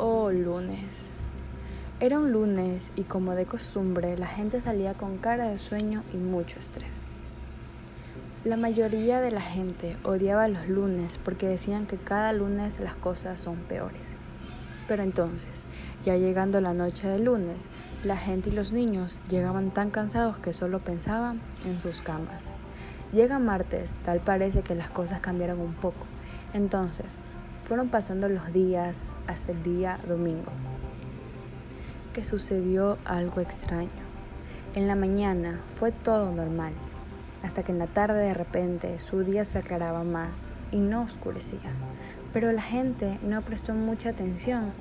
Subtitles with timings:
[0.00, 1.08] Oh, lunes.
[1.98, 6.18] Era un lunes y como de costumbre la gente salía con cara de sueño y
[6.18, 6.92] mucho estrés.
[8.44, 13.40] La mayoría de la gente odiaba los lunes porque decían que cada lunes las cosas
[13.40, 14.12] son peores.
[14.86, 15.64] Pero entonces,
[16.04, 17.66] ya llegando la noche del lunes,
[18.04, 22.44] la gente y los niños llegaban tan cansados que solo pensaban en sus camas.
[23.12, 26.06] Llega martes, tal parece que las cosas cambiaron un poco.
[26.54, 27.18] Entonces,
[27.68, 30.50] fueron pasando los días hasta el día domingo,
[32.14, 33.90] que sucedió algo extraño.
[34.74, 36.72] En la mañana fue todo normal,
[37.42, 41.70] hasta que en la tarde de repente su día se aclaraba más y no oscurecía.
[42.32, 44.72] Pero la gente no prestó mucha atención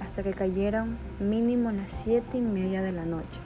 [0.00, 3.40] hasta que cayeron mínimo las siete y media de la noche.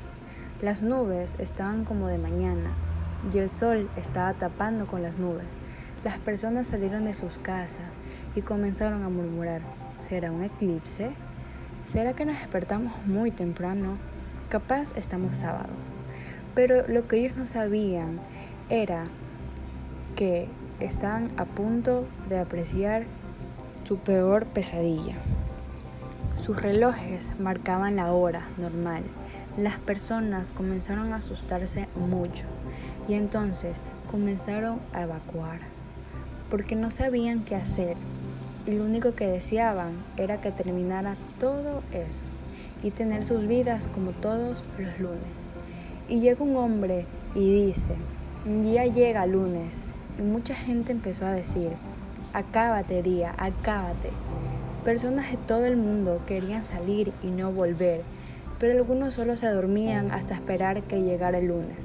[0.60, 2.70] Las nubes estaban como de mañana
[3.32, 5.46] y el sol estaba tapando con las nubes.
[6.04, 7.80] Las personas salieron de sus casas
[8.34, 9.60] y comenzaron a murmurar,
[10.00, 11.10] ¿será un eclipse?
[11.84, 13.94] ¿Será que nos despertamos muy temprano?
[14.48, 15.72] Capaz estamos sábado.
[16.54, 18.20] Pero lo que ellos no sabían
[18.68, 19.04] era
[20.16, 20.48] que
[20.80, 23.04] estaban a punto de apreciar
[23.84, 25.16] su peor pesadilla.
[26.38, 29.02] Sus relojes marcaban la hora normal.
[29.56, 32.44] Las personas comenzaron a asustarse mucho
[33.08, 33.76] y entonces
[34.10, 35.60] comenzaron a evacuar
[36.52, 37.96] porque no sabían qué hacer
[38.66, 42.20] y lo único que deseaban era que terminara todo eso
[42.82, 45.20] y tener sus vidas como todos los lunes.
[46.08, 47.94] Y llega un hombre y dice,
[48.72, 49.92] ya llega lunes.
[50.18, 51.70] Y mucha gente empezó a decir,
[52.32, 54.10] acábate día, acábate.
[54.84, 58.02] Personas de todo el mundo querían salir y no volver,
[58.58, 61.78] pero algunos solo se dormían hasta esperar que llegara el lunes.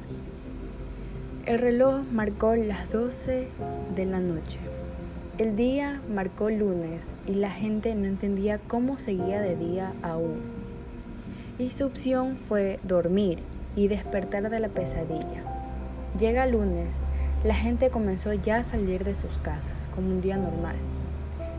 [1.46, 3.48] El reloj marcó las 12
[3.96, 4.60] de la noche.
[5.38, 10.42] El día marcó lunes y la gente no entendía cómo seguía de día aún.
[11.60, 13.44] Y su opción fue dormir
[13.76, 15.44] y despertar de la pesadilla.
[16.18, 16.88] Llega lunes,
[17.44, 20.78] la gente comenzó ya a salir de sus casas como un día normal.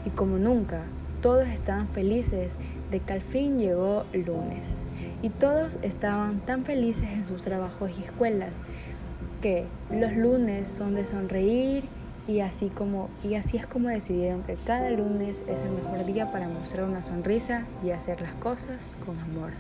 [0.05, 0.83] Y como nunca,
[1.23, 2.55] todos estaban felices
[2.91, 4.81] de que al fin llegó lunes.
[5.23, 8.55] Y todos estaban tan felices en sus trabajos y escuelas
[9.41, 11.85] que los lunes son de sonreír
[12.29, 16.31] y así, como, y así es como decidieron que cada lunes es el mejor día
[16.31, 19.53] para mostrar una sonrisa y hacer las cosas con amor.